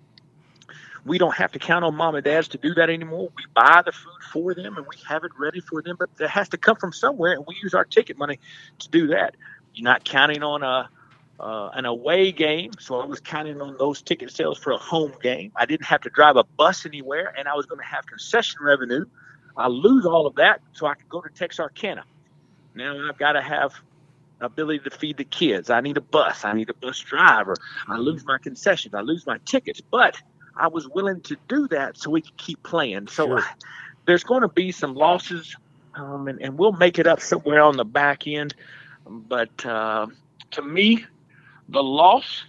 [1.05, 3.31] we don't have to count on mom and dads to do that anymore.
[3.37, 5.97] We buy the food for them, and we have it ready for them.
[5.99, 8.39] But it has to come from somewhere, and we use our ticket money
[8.79, 9.37] to do that.
[9.75, 10.89] You're not counting on a
[11.41, 15.13] uh, an away game, so I was counting on those ticket sales for a home
[15.23, 15.53] game.
[15.57, 18.61] I didn't have to drive a bus anywhere, and I was going to have concession
[18.63, 19.05] revenue.
[19.57, 22.05] I lose all of that, so I could go to Texarkana.
[22.75, 23.73] Now I've got to have
[24.41, 25.71] ability to feed the kids.
[25.71, 26.45] I need a bus.
[26.45, 27.55] I need a bus driver.
[27.89, 28.95] I lose my concessions.
[28.95, 29.81] I lose my tickets.
[29.91, 30.17] But
[30.57, 33.09] I was willing to do that so we could keep playing.
[33.09, 33.41] So Sure.
[33.41, 33.55] I-
[34.07, 35.57] there's going to be some losses,
[35.95, 38.55] um, and, and we'll make it up somewhere on the back end.
[39.07, 40.07] But uh,
[40.53, 41.07] to me,
[41.69, 42.45] the loss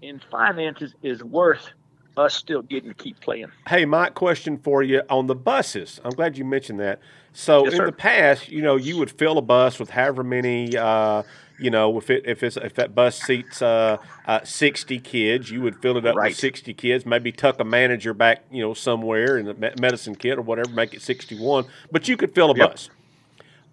[0.00, 1.68] in finances is worth
[2.16, 3.50] us still getting to keep playing.
[3.68, 6.00] Hey, Mike, question for you on the buses.
[6.04, 7.00] I'm glad you mentioned that.
[7.32, 10.76] So Yes, in the past, you know, you would fill a bus with however many,
[10.76, 11.22] uh,
[11.58, 13.96] you know, if it if it's if that bus seats uh,
[14.26, 16.28] uh, 60 kids, you would fill it up Right.
[16.30, 17.06] with 60 kids.
[17.06, 20.92] Maybe tuck a manager back, you know, somewhere in the medicine kit or whatever, make
[20.92, 21.64] it 61.
[21.90, 22.70] But you could fill a Yep.
[22.72, 22.90] bus.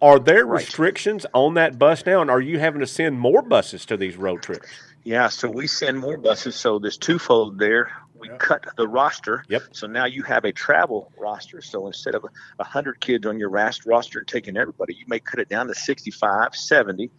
[0.01, 0.61] Are there Right.
[0.61, 4.15] restrictions on that bus now, and are you having to send more buses to these
[4.15, 4.67] road trips?
[5.03, 6.55] Yeah, so we send more buses.
[6.55, 7.91] So there's twofold there.
[8.17, 9.43] We cut the roster.
[9.47, 9.63] Yep.
[9.71, 11.61] So now you have a travel roster.
[11.61, 12.25] So instead of
[12.59, 16.53] a hundred kids on your roster taking everybody, you may cut it down to 65,
[16.55, 17.09] 70.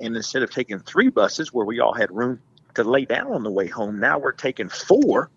[0.00, 2.40] And instead of taking three buses where we all had room
[2.74, 5.30] to lay down on the way home, now we're taking four.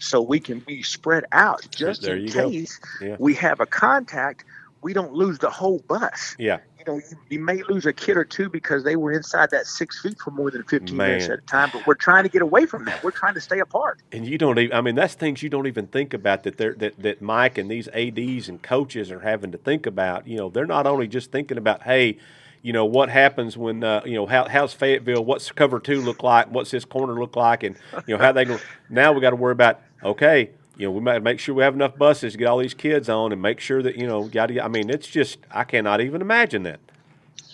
[0.00, 3.16] So we can be spread out just There in case Yeah.
[3.18, 4.44] we have a contact.
[4.82, 8.16] We don't lose the whole bus Yeah, you know, you, you may lose a kid
[8.16, 11.38] or two because they were inside that six feet for more than 15 minutes at
[11.38, 13.02] a time, but we're trying to get away from that.
[13.02, 14.00] We're trying to stay apart.
[14.12, 14.76] and you don't even.
[14.76, 17.70] I mean, that's things you don't even think about that they're, that that Mike and
[17.70, 20.26] these ads and coaches are having to think about.
[20.26, 22.18] You know, they're not only just thinking about, hey,
[22.62, 26.22] you know, what happens when uh, you know how, how's Fayetteville, what's cover two look
[26.22, 28.58] like, what's this corner look like, and you know how they go.
[28.88, 30.50] Now we got to worry about okay.
[30.78, 33.08] You know, we might make sure we have enough buses to get all these kids
[33.08, 34.64] on, and make sure that you know, yada.
[34.64, 36.80] I mean, it's just I cannot even imagine that.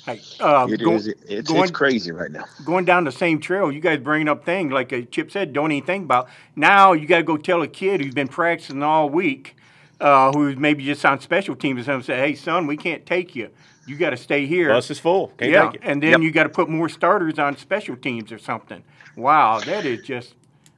[0.05, 0.87] Hey, uh, It is.
[0.87, 2.45] go- It's, going- it's crazy right now.
[2.67, 5.73] going down the same trail, you guys bringing up things like uh, Chip said, don't
[5.73, 6.29] even think about.
[6.55, 9.57] Now you got to go tell a kid who's been practicing all week,
[10.03, 13.35] uh, who's maybe just on special teams or something, say, "Hey, son, we can't take
[13.35, 13.49] you.
[13.87, 15.29] You got to stay here." Bus is full.
[15.39, 15.81] Can't yeah, take it.
[15.85, 16.21] and then Yep.
[16.21, 18.85] you got to put more starters on special teams or something.
[19.17, 20.35] Wow, that is just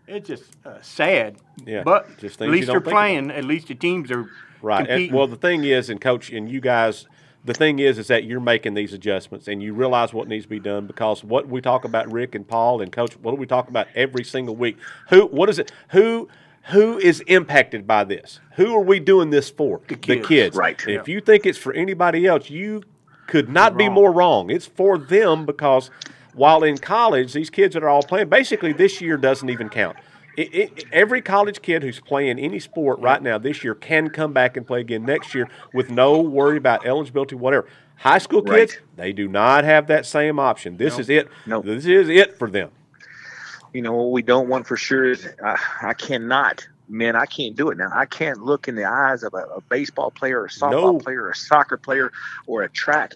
[0.07, 1.37] it's just uh, sad.
[1.65, 2.91] Yeah, but just at least you don't they're think about.
[2.91, 3.31] playing.
[3.31, 4.29] At least the teams are
[4.63, 4.89] Right.
[4.89, 7.07] And, well, the thing is, and coach, and you guys,
[7.45, 10.49] the thing is, is that you're making these adjustments, and you realize what needs to
[10.49, 13.47] be done because what we talk about, Rick and Paul and Coach, what do we
[13.47, 14.77] talk about every single week?
[15.11, 15.27] Who?
[15.27, 15.73] What is it?
[15.91, 16.29] Who?
[16.71, 18.41] Who is impacted by this?
[18.57, 19.81] Who are we doing this for?
[19.87, 20.57] The kids.
[20.57, 20.83] Right.
[20.85, 22.83] And If you think it's for anybody else, you
[23.29, 24.51] could not be more wrong.
[24.51, 25.91] It's for them because
[26.37, 29.97] while in college, these kids that are all playing, basically this year doesn't even count.
[30.37, 34.35] It, it, every college kid who's playing any sport right now this year can come
[34.35, 37.67] back and play again next year with no worry about eligibility, whatever.
[37.97, 38.97] High school kids, Right.
[38.97, 40.77] they do not have that same option.
[40.77, 41.29] This is it.
[41.47, 41.63] No.
[41.63, 42.71] This is it for them.
[43.73, 47.57] You know, what we don't want for sure is I, I cannot, man, I can't
[47.57, 47.89] do it now.
[47.95, 50.99] I can't look in the eyes of a, a baseball player, or a softball No.
[50.99, 52.13] player, or a soccer player,
[52.47, 53.15] or a track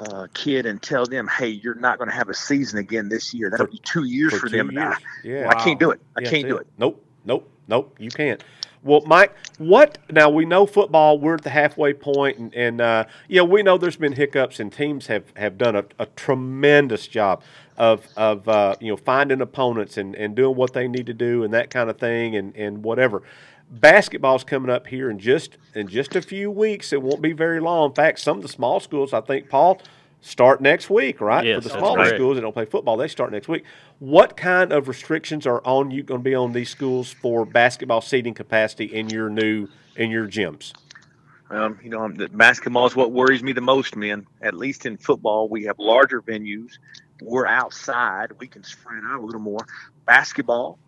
[0.00, 3.32] uh, kid and tell them, hey, you're not going to have a season again this
[3.34, 3.50] year.
[3.50, 4.68] That'll be two years for, two them.
[4.70, 4.98] And I- years.
[5.24, 5.48] Yeah.
[5.48, 6.00] I can't do it.
[6.16, 6.66] I Yeah, can't do it.
[6.78, 7.96] Nope, nope, nope.
[7.98, 8.42] You can't.
[8.82, 10.30] Well, Mike, what now?
[10.30, 11.18] We know football.
[11.18, 14.72] We're at the halfway point, and, and uh, yeah, we know there's been hiccups, and
[14.72, 17.42] teams have, have done a, a tremendous job
[17.76, 21.42] of of uh, you know finding opponents and, and doing what they need to do
[21.42, 23.24] and that kind of thing, and, and whatever.
[23.70, 26.92] Basketball's coming up here in just in just a few weeks.
[26.92, 27.90] It won't be very long.
[27.90, 29.80] In fact, some of the small schools, I think, Paul,
[30.20, 31.44] start next week, right?
[31.44, 32.16] Yes, For the smaller correct.
[32.16, 33.64] schools that don't play football, they start next week.
[33.98, 38.00] What kind of restrictions are on you going to be on these schools for basketball
[38.00, 40.72] seating capacity in your new in your gyms?
[41.48, 44.26] Um, you know, um, basketball is what worries me the most, man.
[44.42, 46.72] At least in football, we have larger venues.
[47.22, 48.32] We're outside.
[48.38, 49.64] We can spread out a little more.
[50.06, 50.78] Basketball,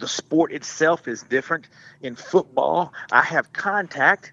[0.00, 1.68] the sport itself is different.
[2.02, 4.32] In football, I have contact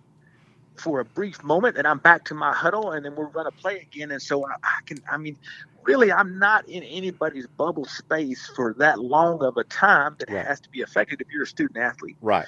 [0.79, 3.51] for a brief moment, and I'm back to my huddle, and then we're going to
[3.51, 4.11] play again.
[4.11, 5.37] And so I, I can, I mean,
[5.85, 10.45] really, I'm not in anybody's bubble space for that long of a time that Right.
[10.47, 12.47] has to be affected if you're a student athlete Right.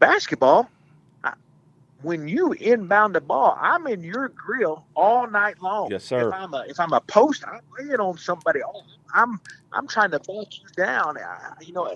[0.00, 0.70] basketball,
[1.24, 1.34] I,
[2.02, 5.90] when you inbound the ball, I'm in your grill all night long.
[5.90, 6.28] Yes, sir.
[6.28, 8.60] If I'm a if I'm a post, I'm laying on somebody.
[9.14, 9.40] I'm
[9.72, 11.18] I'm trying to back you down.
[11.18, 11.94] I, you know,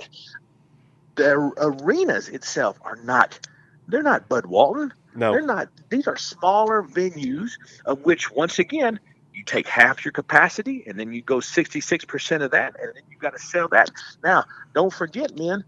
[1.17, 3.39] the arenas itself are not.
[3.89, 4.93] They're not Bud Walton.
[5.15, 5.33] No.
[5.33, 5.69] They're not.
[5.89, 7.53] These are smaller venues,
[7.85, 9.01] of which once again
[9.33, 13.19] you take half your capacity, and then you go 66% of that, and then you
[13.19, 13.91] got to sell that.
[14.25, 15.65] Now, don't forget, man,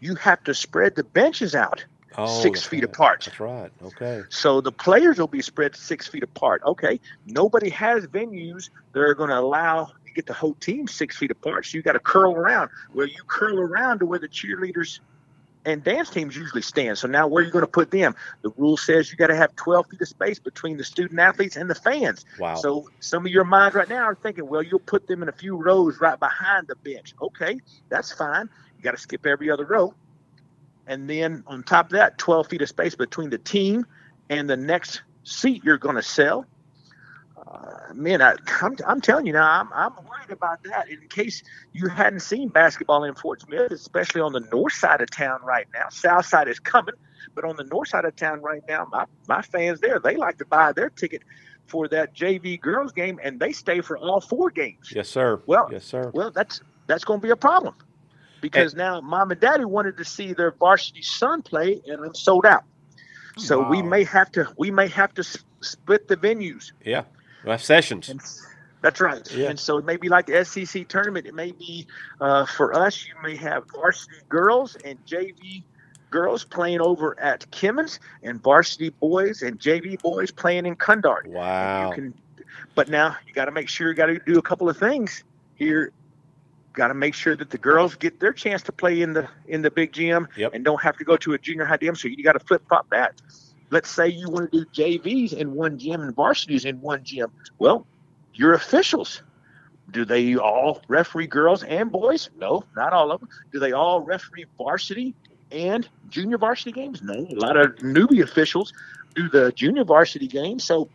[0.00, 1.84] you have to spread the benches out
[2.18, 2.92] Oh, six feet right.
[2.92, 3.22] apart.
[3.24, 3.70] That's right.
[3.82, 4.22] Okay.
[4.30, 6.60] So the players will be spread six feet apart.
[6.66, 11.16] Okay, nobody has venues that are going to allow you get the whole team six
[11.16, 11.66] feet apart.
[11.66, 12.70] So you got to curl around.
[12.92, 15.00] Well, you curl around to where the cheerleaders
[15.64, 16.98] and dance teams usually stand.
[16.98, 18.14] So now where are you going to put them?
[18.42, 21.56] The rule says you got to have 12 feet of space between the student athletes
[21.56, 22.24] and the fans.
[22.38, 22.56] Wow.
[22.56, 25.32] So some of your minds right now are thinking, well, you'll put them in a
[25.32, 27.14] few rows right behind the bench.
[27.20, 28.48] Okay, that's fine.
[28.76, 29.94] You got to skip every other row.
[30.86, 33.86] And then on top of that, 12 feet of space between the team
[34.28, 36.46] and the next seat you're going to sell.
[37.50, 40.88] Uh, man, I, I'm, I'm telling you now, I'm, I'm worried about that.
[40.88, 45.10] In case you hadn't seen basketball in Fort Smith, especially on the north side of
[45.10, 46.94] town right now, south side is coming,
[47.34, 50.38] but on the north side of town right now, my, my fans there, they like
[50.38, 51.22] to buy their ticket
[51.66, 54.92] for that JV girls game, and they stay for all four games.
[54.94, 55.40] yes, sir.
[55.46, 56.10] Well, yes, sir.
[56.14, 57.74] Well, that's that's going to be a problem
[58.40, 62.46] because now mom and daddy wanted to see their varsity son play, and I'm sold
[62.46, 62.64] out.
[63.36, 65.24] So we may have to we may have to
[65.62, 66.72] split the venues.
[66.84, 67.04] Yeah.
[67.44, 68.08] Well, sessions.
[68.08, 68.20] And
[68.82, 69.30] that's right.
[69.34, 69.50] Yeah.
[69.50, 71.26] And so it may be like the SEC tournament.
[71.26, 71.86] It may be
[72.20, 73.06] uh, for us.
[73.06, 75.62] You may have varsity girls and JV
[76.10, 81.26] girls playing over at Kimmons, and varsity boys and JV boys playing in Cundard.
[81.28, 81.90] Wow.
[81.90, 82.14] You can,
[82.74, 85.22] but now you got to make sure you got to do a couple of things
[85.54, 85.92] here.
[86.72, 89.62] Got to make sure that the girls get their chance to play in the in
[89.62, 90.54] the big gym Yep.
[90.54, 91.94] and don't have to go to a junior high gym.
[91.96, 93.20] So you got to flip flop that.
[93.70, 97.30] Let's say you want to do JVs in one gym and varsities in one gym.
[97.58, 97.86] Well,
[98.34, 99.22] your officials.
[99.90, 102.30] Do they all referee girls and boys?
[102.38, 103.28] No, not all of them.
[103.52, 105.14] Do they all referee varsity
[105.50, 107.02] and junior varsity games?
[107.02, 107.14] No.
[107.14, 108.72] A lot of newbie officials
[109.16, 110.64] do the junior varsity games.
[110.64, 110.88] So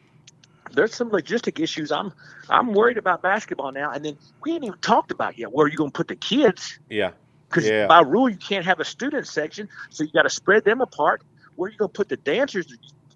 [0.71, 1.91] there's some logistic issues.
[1.91, 2.13] I'm
[2.49, 3.91] I'm worried about basketball now.
[3.91, 5.51] And then we ain't even talked about yet.
[5.51, 6.79] Where are you going to put the kids?
[6.89, 7.11] Yeah.
[7.49, 7.88] Because Yeah.
[7.88, 11.21] by rule you can't have a student section, so you got to spread them apart.
[11.56, 12.74] Where are you going to put the dancers?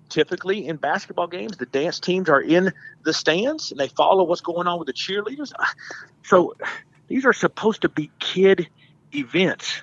[0.10, 2.73] Typically in basketball games, the dance teams are in
[3.04, 5.52] the stands and they follow what's going on with the cheerleaders.
[5.60, 5.71] Ah,
[6.23, 6.56] So
[7.08, 8.67] these are supposed to be kid
[9.13, 9.82] events,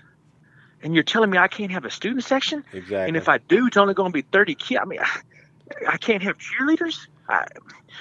[0.83, 2.65] and you're telling me I can't have a student section?
[2.73, 3.07] Exactly.
[3.09, 4.81] And if I do, it's only going to be 30 kids.
[4.83, 7.07] I mean, I, I can't have cheerleaders.
[7.29, 7.45] I,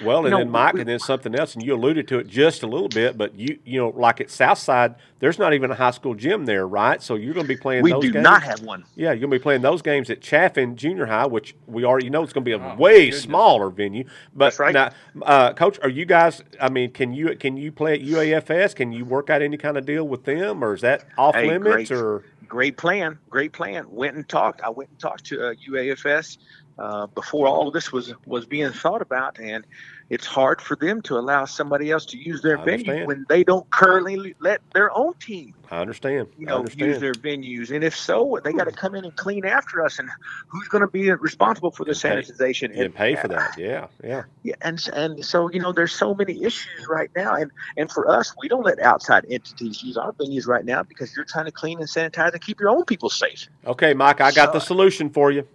[0.03, 2.27] Well, and No, then Mike, we- and then something else, and you alluded to it
[2.27, 5.75] just a little bit, but you, you know, like at Southside, there's not even a
[5.75, 7.01] high school gym there, right?
[7.01, 8.23] So you're going to be playing we those do games.
[8.23, 8.83] not have one.
[8.95, 12.09] Yeah, you're going to be playing those games at Chaffin Junior High, which we already
[12.09, 14.03] know it's going to be a Oh, way smaller venue.
[14.35, 14.73] But That's right.
[14.73, 16.43] now, uh, Coach, are you guys?
[16.59, 18.75] I mean, can you can you play at UAFS?
[18.75, 21.47] Can you work out any kind of deal with them, or is that off Hey,
[21.47, 21.89] limits?
[21.89, 21.91] great.
[21.91, 23.85] Or great plan, great plan.
[23.89, 24.61] Went and talked.
[24.61, 26.37] I went and talked to uh, UAFS
[26.77, 29.65] uh, before all of this was was being thought about, and
[30.09, 33.67] it's hard for them to allow somebody else to use their venue when they don't
[33.71, 36.27] currently let their own team, I understand.
[36.37, 36.91] you know, understand.
[36.91, 37.73] use their venues.
[37.73, 39.97] And if so, they got to come in and clean after us.
[39.97, 40.09] And
[40.47, 43.57] who's going to be responsible for the And pay- sanitization and pay for that.
[43.57, 44.23] Yeah, yeah.
[44.43, 48.09] Yeah, and and so you know, there's so many issues right now, and and for
[48.09, 51.51] us, we don't let outside entities use our venues right now because you're trying to
[51.51, 53.47] clean and sanitize and keep your own people safe.
[53.65, 55.47] Okay, Mike, I got the solution for you.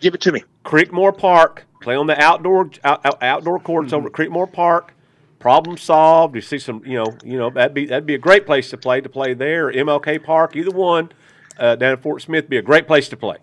[0.00, 0.42] Give it to me.
[0.64, 1.64] Creekmore Park.
[1.80, 4.32] Play on the outdoor out, out- outdoor courts over at Mm-hmm.
[4.34, 4.92] Creekmore Park.
[5.38, 6.34] Problem solved.
[6.34, 8.76] You see some, you know, you know that'd be that'd be a great place to
[8.76, 9.70] play to play there.
[9.70, 11.12] MLK Park, either one,
[11.58, 13.36] uh, down at Fort Smith, be a great place to play.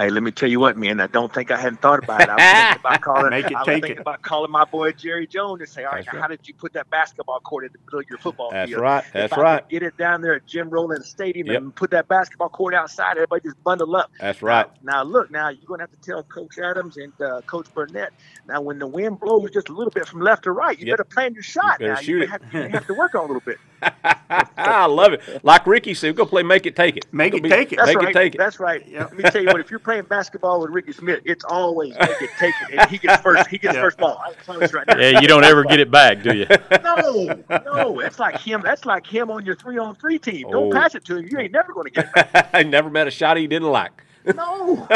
[0.00, 0.98] Hey, let me tell you what, man.
[0.98, 2.28] I don't think I hadn't thought about it.
[2.30, 3.28] I was thinking about calling.
[3.30, 4.00] Make it, I was take thinking it.
[4.00, 6.22] about calling my boy Jerry Jones and say, "All right, now, right.
[6.22, 8.60] how did you put that basketball court in the middle of your football field?
[8.62, 8.80] That's field?
[8.82, 9.04] right.
[9.04, 9.68] If That's I right.
[9.68, 11.56] Get it down there at Jim Rowland Stadium Yep.
[11.60, 13.12] and put that basketball court outside.
[13.18, 14.10] Everybody just bundle up.
[14.18, 14.66] That's right.
[14.82, 18.14] Now, now look, now you're gonna have to tell Coach Adams and uh, Coach Burnett.
[18.48, 20.92] Now, when the wind blows just a little bit from left to right, you Yep.
[20.94, 21.78] better plan your shot.
[21.78, 23.58] better now, shoot you have, you have to work on a little bit.
[24.56, 25.44] I love it.
[25.44, 27.06] Like Ricky said, go play, make it, take it.
[27.12, 27.76] Make Go it, be- take it.
[27.76, 28.08] That's Make right.
[28.08, 28.38] it, take it.
[28.38, 28.86] That's right.
[28.92, 29.60] Let me tell you what.
[29.60, 32.98] If you're playing basketball with Ricky Smith, it's always make it, take it, and he
[32.98, 33.48] gets first.
[33.48, 33.82] He gets Yeah.
[33.82, 34.20] first ball.
[34.24, 34.98] I promise right now.
[34.98, 36.46] Yeah, you don't ever get it back, do you?
[36.82, 38.62] No, no, it's like him.
[38.64, 40.50] That's like him on your three-on-three team.
[40.50, 40.78] Don't Oh.
[40.78, 41.28] pass it to him.
[41.30, 42.50] You ain't never going to get it back.
[42.52, 43.92] I never met a shot he didn't like.
[44.34, 44.86] No.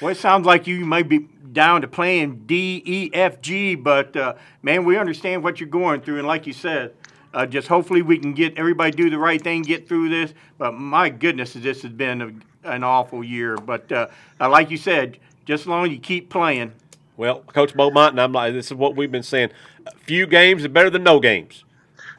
[0.00, 4.16] Well, it sounds like you might be down to playing D, E, F, G, but
[4.16, 6.92] uh, man, we understand what you're going through, and like you said,
[7.34, 10.34] uh, just hopefully we can get everybody do the right thing, get through this.
[10.56, 12.32] But my goodness, this has been a,
[12.70, 13.56] an awful year.
[13.56, 14.08] But uh,
[14.40, 16.72] like you said, just as long as you keep playing,
[17.16, 19.50] Well, Coach Beaumont and I'm like, this is what we've been saying.
[19.86, 21.64] A few games are better than no games.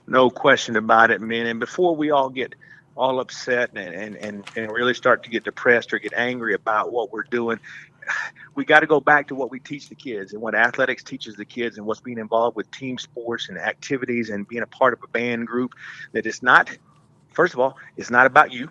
[0.08, 1.46] No question about it, man.
[1.46, 2.56] And before we all get
[2.96, 6.92] all upset and, and, and, and really start to get depressed or get angry about
[6.92, 7.60] what we're doing,
[8.56, 11.36] we got to go back to what we teach the kids and what athletics teaches
[11.36, 14.94] the kids and what's being involved with team sports and activities and being a part
[14.94, 15.74] of a band group.
[16.14, 16.70] That it's not,
[17.34, 18.70] first of all, it's not about you,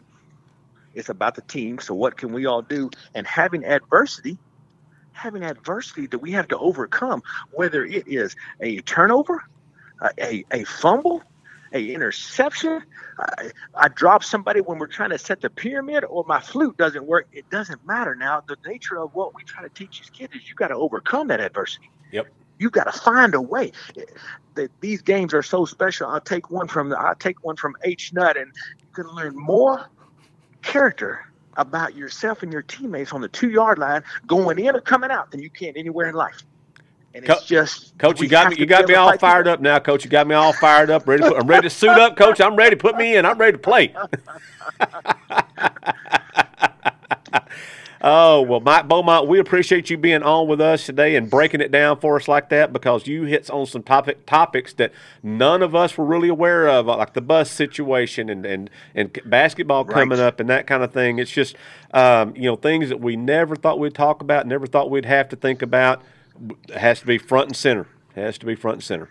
[0.94, 1.78] it's about the team.
[1.78, 2.90] So, what can we all do?
[3.14, 4.38] And having adversity,
[5.12, 7.22] having adversity that we have to overcome,
[7.52, 9.44] whether it is a turnover,
[10.20, 11.22] a, a, fumble,
[11.72, 12.82] a interception,
[13.18, 17.04] I, I drop somebody when we're trying to set the pyramid, or my flute doesn't
[17.06, 17.28] work.
[17.32, 18.42] It doesn't matter now.
[18.46, 21.28] The nature of what we try to teach these kids is you got to overcome
[21.28, 21.90] that adversity.
[22.12, 22.26] Yep.
[22.58, 23.72] You got to find a way.
[24.54, 26.08] That these games are so special.
[26.08, 29.88] I'll take one from I'll take one from H Nut, and you can learn more
[30.62, 31.24] character
[31.56, 35.30] about yourself and your teammates on the two yard line, going in or coming out,
[35.30, 36.42] than you can anywhere in life.
[37.14, 38.56] And it's Co- just Coach, you got me.
[38.58, 40.04] You got me all fired up now, Coach.
[40.04, 41.08] You got me all fired up.
[41.08, 41.22] Ready?
[41.22, 42.40] To put, I'm ready to suit up, Coach.
[42.40, 43.24] I'm ready to put me in.
[43.24, 43.94] I'm ready to play.
[48.02, 51.72] oh well, Mike Beaumont, we appreciate you being on with us today and breaking it
[51.72, 54.92] down for us like that because you hit on some topic topics that
[55.22, 59.86] none of us were really aware of, like the bus situation and and and basketball
[59.86, 61.18] coming up and that kind of thing.
[61.18, 61.56] It's just
[61.94, 65.30] um, you know things that we never thought we'd talk about, never thought we'd have
[65.30, 66.02] to think about.
[66.74, 67.86] Has to be front and center.
[68.14, 69.10] Has to be front and center.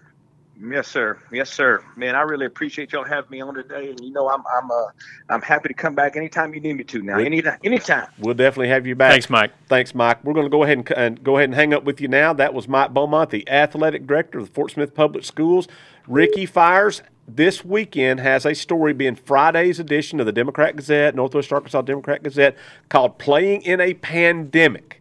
[0.60, 1.20] Yes, sir.
[1.32, 1.84] Yes, sir.
[1.96, 4.86] Man, I really appreciate y'all having me on today, and you know I'm I'm uh
[5.30, 7.04] I'm happy to come back anytime you need me to.
[7.04, 8.08] Now, We- anytime, anytime.
[8.18, 9.12] We'll definitely have you back.
[9.12, 9.52] Thanks, Mike.
[9.70, 10.24] Thanks, Mike.
[10.24, 12.34] We're going to go ahead and, and go ahead and hang up with you now.
[12.34, 15.68] That was Mike Beaumont, the athletic director of the Fort Smith Public Schools.
[16.08, 21.54] Ricky Fires this weekend has a story being Friday's edition of the Democrat Gazette, Northwest
[21.54, 22.56] Arkansas Democrat Gazette,
[22.90, 24.97] called "Playing in a Pandemic."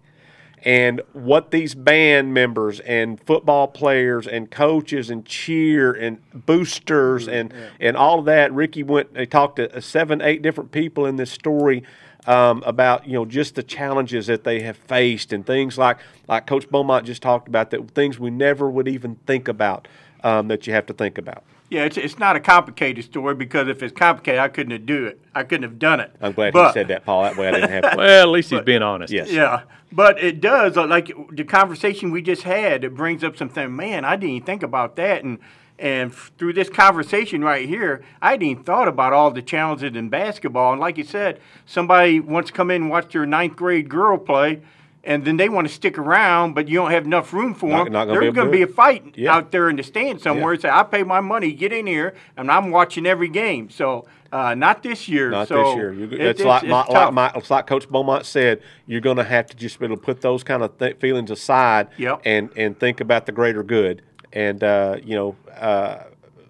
[0.67, 7.55] And what these band members and football players and coaches and cheer and boosters and
[7.79, 8.53] and all of that.
[8.53, 9.15] Ricky went.
[9.15, 11.85] They talked to uh, seven, eight different people in this story
[12.27, 15.99] um, about you know just the challenges that they have faced and things like
[16.29, 19.87] like Coach Beaumont just talked about that things we never would even think about
[20.27, 21.45] um, that you have to think about.
[21.71, 25.07] Yeah, it's, it's not a complicated story because if it's complicated, I couldn't have do
[25.07, 25.21] it.
[25.35, 26.13] I couldn't have done it.
[26.21, 27.23] I'm glad But- he said that, Paul.
[27.23, 27.83] That way I didn't have.
[27.93, 27.97] to.
[27.97, 29.13] Well, at least he's being honest.
[29.13, 29.31] Yes.
[29.31, 29.63] Yeah,
[29.93, 32.83] but it does uh, like the conversation we just had.
[32.83, 33.75] It brings up something.
[33.75, 35.39] Man, I didn't even think about that, and
[35.79, 40.09] and through this conversation right here, I didn't even thought about all the challenges in
[40.09, 40.73] basketball.
[40.73, 44.19] And like you said, somebody wants to come in and watch your ninth grade girl
[44.19, 44.63] play.
[45.07, 47.85] And then they want to stick around, but you don't have enough room for Not-
[47.85, 47.93] them.
[47.93, 49.35] not gonna There's going to be a fight Yeah.
[49.37, 50.55] out there in the stand somewhere.
[50.55, 50.61] Yeah.
[50.61, 53.71] Say, I pay my money, get in here, and I'm watching every game.
[53.71, 55.31] So, uh, not this year.
[55.31, 55.93] Not so this year.
[55.93, 57.15] You, it- it's, like, my, it's like, tough.
[57.15, 58.61] my, it's like Coach Beaumont said.
[58.89, 61.31] You're going to have to just be able to put those kind of th- feelings
[61.31, 62.23] aside Yep.
[62.25, 64.03] and and think about the greater good.
[64.33, 65.99] And uh, you know, uh,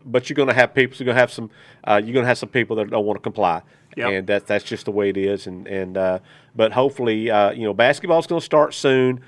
[0.07, 0.97] but you're going to have people.
[0.97, 1.51] You're going to have some.
[1.85, 3.61] Uh, you're going to have some people that don't want to comply.
[3.97, 4.11] Yep.
[4.11, 5.47] And that's that's just the way it is.
[5.47, 6.19] And and uh,
[6.55, 9.23] but hopefully, uh, you know, basketball's going to start soon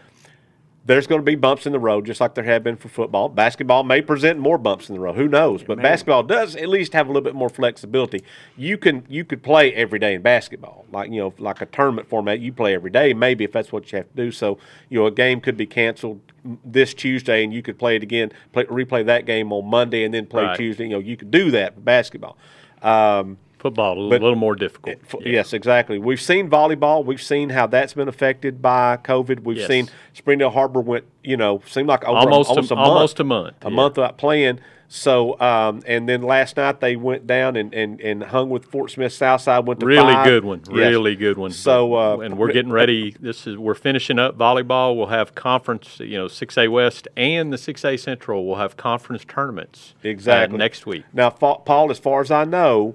[0.88, 3.28] there's going to be bumps in the road, just like there have been for football.
[3.28, 5.16] Basketball may present more bumps in the road.
[5.16, 5.62] Who knows?
[5.62, 8.24] But basketball does at least have a little bit more flexibility.
[8.56, 12.08] You can you could play every day in basketball, like you know, like a tournament
[12.08, 12.40] format.
[12.40, 14.30] You play every day, maybe if that's what you have to do.
[14.32, 14.56] So
[14.88, 16.22] you know, a game could be canceled
[16.64, 20.14] this Tuesday, and you could play it again, play, replay that game on Monday, and
[20.14, 20.56] then play Right.
[20.56, 20.84] Tuesday.
[20.84, 22.38] You know, you could do that for basketball.
[22.80, 24.96] Um, Football a little, But- little more difficult.
[25.04, 25.32] F- Yeah.
[25.32, 25.98] Yes, exactly.
[25.98, 27.04] We've seen volleyball.
[27.04, 29.40] We've seen how that's been affected by COVID.
[29.40, 29.66] We've Yes.
[29.68, 33.20] seen Springdale Har-Ber went, you know, seemed like Almost a, a- almost a month, almost
[33.20, 33.74] a month, a yeah.
[33.74, 34.60] month without playing.
[34.90, 38.90] So, um, and then last night they went down and, and, and hung with Fort
[38.90, 39.66] Smith Southside.
[39.66, 40.24] Went to Really five.
[40.24, 40.62] good one.
[40.66, 40.74] Yes.
[40.76, 41.50] Really good one.
[41.50, 43.14] So, uh, and we're getting ready.
[43.20, 44.96] This is we're finishing up volleyball.
[44.96, 46.00] We'll have conference.
[46.00, 49.92] You know, six A West and the six A Central will have conference tournaments.
[50.02, 50.56] uh, Exactly.
[50.56, 51.04] next week.
[51.12, 52.94] Now, Paul, as far as I know,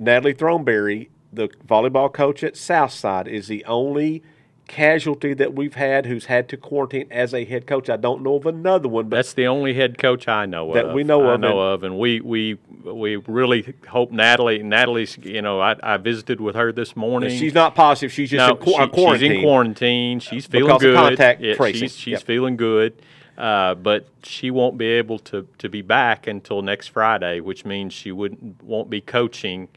[0.00, 4.22] Natalie Throneberry, the volleyball coach at Southside, is the only
[4.66, 7.90] casualty that we've had who's had to quarantine as a head coach.
[7.90, 10.86] I don't know of another one, but That's the only head coach I know That
[10.86, 10.94] of.
[10.94, 14.62] we know I of, know and- of, and we we we really hope Natalie.
[14.62, 15.18] Natalie's.
[15.18, 17.36] You know, I, I visited with her this morning.
[17.38, 18.10] she's not positive.
[18.12, 19.28] She's just no, in qu- uh, she- quarantine.
[19.30, 20.20] She's in quarantine.
[20.20, 20.96] She's feeling Because of good.
[20.96, 21.80] contact Yeah, tracing.
[21.82, 22.22] She's, she's Yep.
[22.22, 22.94] feeling good,
[23.36, 27.92] uh, but she won't be able to, to be back until next Friday, which means
[27.92, 29.68] she wouldn't won't be coaching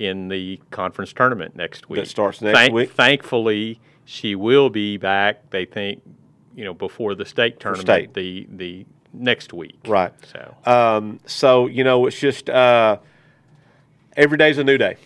[0.00, 2.00] in the conference tournament next week.
[2.00, 2.90] That starts next Thank- week?
[2.90, 5.50] Thankfully, she will be back.
[5.50, 6.00] They think,
[6.56, 8.14] you know, before the state tournament, state.
[8.14, 9.78] the the next week.
[9.86, 10.12] Right.
[10.26, 10.56] So.
[10.64, 12.96] Um, so you know, it's just uh,
[14.16, 14.96] every day's a new day,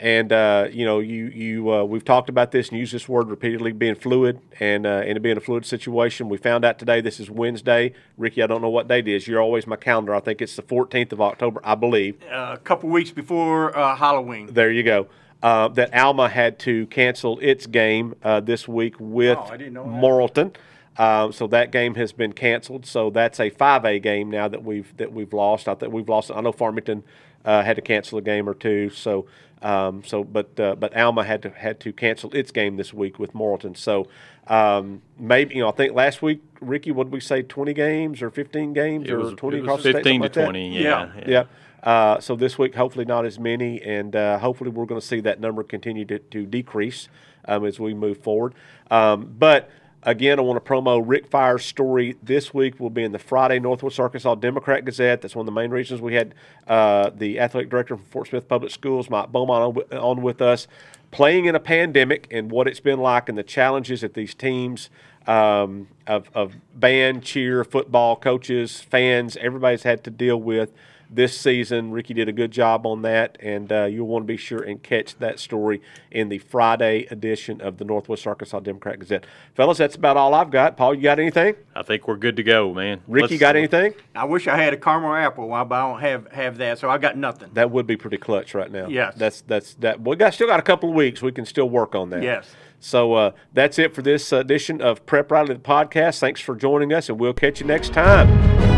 [0.00, 3.28] and uh, you know, you you uh, we've talked about this and used this word
[3.28, 6.28] repeatedly, being fluid and uh, and it being a fluid situation.
[6.30, 7.92] We found out today this is Wednesday.
[8.16, 9.28] Ricky, I don't know what date it is.
[9.28, 10.14] You're always my calendar.
[10.14, 12.16] I think it's the 14th of October, I believe.
[12.32, 14.48] uh, a couple weeks before uh, Halloween.
[14.52, 15.06] There you go.
[15.42, 19.74] Uh, that Alma had to cancel its game uh, this week with Oh, I didn't
[19.74, 19.90] know that.
[19.90, 20.54] Morrilton.
[20.98, 22.84] Um, so that game has been canceled.
[22.84, 25.68] So that's a 5A game now that we've that we've lost.
[25.68, 26.30] I think we've lost.
[26.30, 27.04] I know Farmington
[27.44, 28.90] uh, had to cancel a game or two.
[28.90, 29.24] So
[29.62, 33.18] um, so but uh, but Alma had to had to cancel its game this week
[33.18, 33.76] with Morrilton.
[33.76, 34.08] So
[34.46, 37.42] um, maybe you know I think last week Ricky, what did we say?
[37.42, 40.14] 20 games or 15 games It or was, 20 it across was the state, 15
[40.22, 40.82] something to like 20.
[40.82, 41.10] Yeah.
[41.16, 41.24] Yeah.
[41.26, 41.44] Yeah.
[41.82, 45.20] Uh, so this week, hopefully not as many, and uh, hopefully we're going to see
[45.20, 47.08] that number continue to, to decrease
[47.46, 48.54] um, as we move forward.
[48.90, 49.70] Um, but
[50.02, 53.58] again, I want to promo Rick Fire's story this week will be in the Friday
[53.58, 55.22] Northwest Arkansas Democrat Gazette.
[55.22, 56.34] That's one of the main reasons we had
[56.66, 60.66] uh, the athletic director from Fort Smith Public Schools, Mike Beaumont, on, on with us,
[61.10, 64.90] playing in a pandemic and what it's been like and the challenges that these teams
[65.26, 70.72] um, of, of band, cheer, football coaches, fans, everybody's had to deal with
[71.10, 71.90] this season.
[71.90, 74.82] Ricky did a good job on that, and uh, you'll want to be sure and
[74.82, 79.26] catch that story in the Friday edition of the Northwest Arkansas Democrat Gazette.
[79.54, 80.76] Fellas, that's about all I've got.
[80.76, 81.56] Paul, you got anything?
[81.74, 83.00] I think we're good to go, man.
[83.08, 83.94] Ricky, Let's- got anything?
[84.14, 86.98] I wish I had a caramel apple, but I don't have have that, so I
[86.98, 87.50] got nothing.
[87.54, 88.88] That would be pretty clutch right now.
[88.88, 89.14] Yes.
[89.16, 90.00] that's that's that.
[90.00, 91.22] We got still got a couple of weeks.
[91.22, 92.22] We can still work on that.
[92.22, 92.54] Yes.
[92.80, 96.18] So uh, that's it for this edition of Prep Rally the podcast.
[96.18, 98.69] Thanks for joining us, and we'll catch you next time.